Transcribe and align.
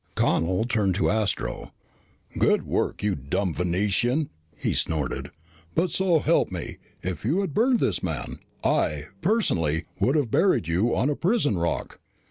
Connel 0.15 0.65
turned 0.65 0.95
to 0.95 1.11
Astro. 1.11 1.73
"Good 2.39 2.65
work, 2.65 3.03
you 3.03 3.13
dumb 3.13 3.53
Venusian," 3.53 4.31
he 4.57 4.73
snorted. 4.73 5.29
"But 5.75 5.91
so 5.91 6.17
help 6.17 6.51
me, 6.51 6.77
if 7.03 7.23
you 7.23 7.41
had 7.41 7.53
burned 7.53 7.79
this 7.79 8.01
man, 8.01 8.39
I, 8.63 9.09
personally, 9.21 9.85
would've 9.99 10.31
buried 10.31 10.67
you 10.67 10.95
on 10.95 11.11
a 11.11 11.15
prison 11.15 11.55
rock." 11.55 11.99